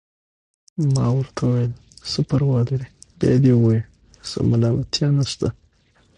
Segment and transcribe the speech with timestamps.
[0.93, 1.71] ما ورته وویل:
[2.11, 2.87] څه پروا لري،
[3.19, 3.81] بیا دې ووايي،
[4.29, 5.47] څه ملامتیا نشته.